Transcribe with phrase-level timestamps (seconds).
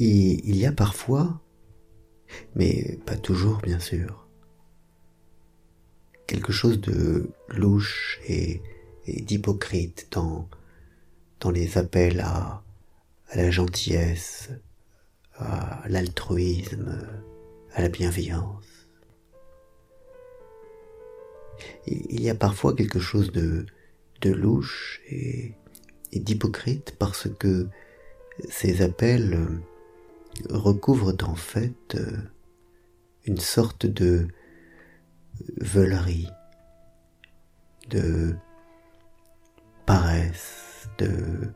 [0.00, 1.40] Il y a parfois,
[2.54, 4.28] mais pas toujours bien sûr,
[6.28, 8.62] quelque chose de louche et,
[9.08, 10.48] d'hypocrite dans,
[11.50, 12.62] les appels à,
[13.34, 14.50] la gentillesse,
[15.34, 17.04] à l'altruisme,
[17.72, 18.86] à la bienveillance.
[21.86, 23.66] Il y a parfois quelque chose de,
[24.24, 25.56] louche et
[26.12, 27.66] d'hypocrite parce que
[28.48, 29.60] ces appels
[30.48, 31.96] recouvrent en fait
[33.24, 34.28] une sorte de
[35.60, 36.28] veulerie,
[37.90, 38.34] de
[39.86, 41.52] paresse, de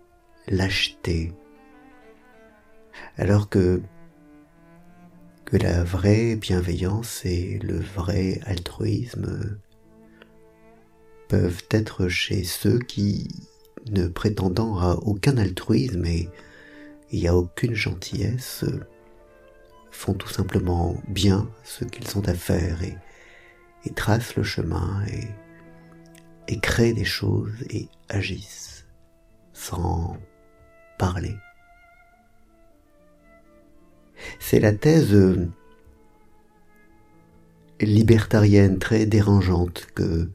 [0.49, 1.33] lâcheté,
[3.17, 3.83] alors que
[5.45, 9.59] que la vraie bienveillance et le vrai altruisme
[11.29, 13.29] peuvent être chez ceux qui,
[13.91, 16.31] ne prétendant à aucun altruisme et,
[17.13, 18.65] et à aucune gentillesse,
[19.91, 22.97] font tout simplement bien ce qu'ils ont à faire et,
[23.85, 25.29] et tracent le chemin et,
[26.49, 28.87] et créent des choses et agissent
[29.53, 30.17] sans
[30.99, 31.37] parler.
[34.39, 35.17] C'est la thèse
[37.81, 40.31] libertarienne très dérangeante que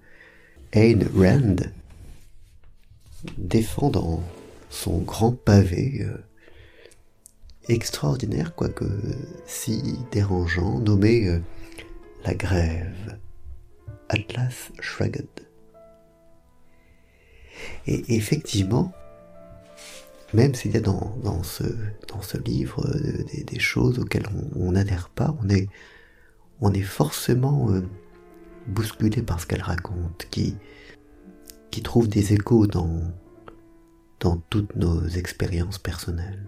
[0.73, 1.55] Ayn Rand
[3.37, 4.23] défend dans
[4.69, 6.17] son grand pavé euh,
[7.69, 8.85] extraordinaire, quoique
[9.45, 11.39] si dérangeant, nommé euh,
[12.25, 13.17] La Grève,
[14.09, 15.27] Atlas Shrugged.
[17.87, 18.93] Et effectivement,
[20.33, 21.63] même s'il y a dans, dans, ce,
[22.07, 25.67] dans ce livre euh, des, choses auxquelles on n'adhère pas, on est,
[26.61, 27.81] on est forcément euh,
[28.67, 30.55] bousculé par ce qu'elle raconte, qui,
[31.71, 33.01] qui trouve des échos dans,
[34.19, 36.45] dans toutes nos expériences personnelles.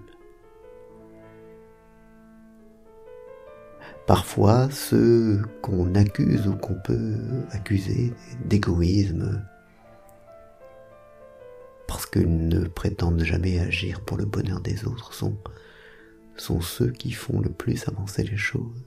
[4.10, 8.12] Parfois, ceux qu'on accuse ou qu'on peut accuser
[8.44, 9.46] d'égoïsme,
[11.88, 15.38] parce qu'ils ne prétendent jamais agir pour le bonheur des autres, sont,
[16.60, 18.84] ceux qui font le plus avancer les choses.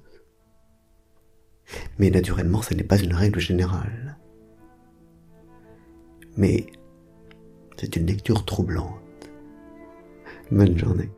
[2.00, 4.19] Mais naturellement, ce n'est pas une règle générale.
[6.37, 6.66] Mais
[7.77, 9.31] c'est une lecture troublante.
[10.50, 11.12] Bonne journée.